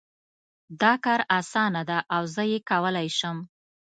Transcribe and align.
دا 0.81 0.93
کار 1.05 1.21
اسانه 1.39 1.81
ده 1.89 1.97
او 2.15 2.21
زه 2.35 2.43
یې 2.51 2.59
کولای 2.69 3.07
شم 3.17 3.37